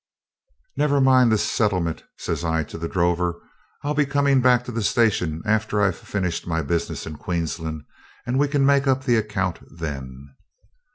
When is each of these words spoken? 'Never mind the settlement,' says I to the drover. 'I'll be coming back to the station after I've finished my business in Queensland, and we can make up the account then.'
'Never 0.77 0.99
mind 0.99 1.31
the 1.31 1.37
settlement,' 1.37 2.05
says 2.17 2.43
I 2.43 2.63
to 2.63 2.79
the 2.79 2.87
drover. 2.89 3.39
'I'll 3.83 3.93
be 3.93 4.07
coming 4.07 4.41
back 4.41 4.63
to 4.65 4.71
the 4.71 4.81
station 4.81 5.43
after 5.45 5.79
I've 5.79 5.95
finished 5.95 6.47
my 6.47 6.63
business 6.63 7.05
in 7.05 7.17
Queensland, 7.17 7.83
and 8.25 8.39
we 8.39 8.47
can 8.47 8.65
make 8.65 8.87
up 8.87 9.03
the 9.03 9.17
account 9.17 9.59
then.' 9.69 10.29